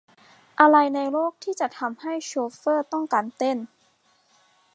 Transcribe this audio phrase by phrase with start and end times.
[0.59, 3.57] อะไรในโลกที่จะทำให้โชเฟอร์ต้องการเต้น?